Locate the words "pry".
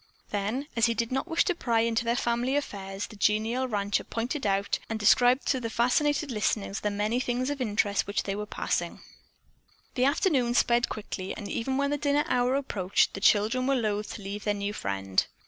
1.53-1.81